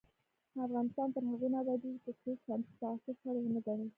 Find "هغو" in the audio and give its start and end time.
1.29-1.47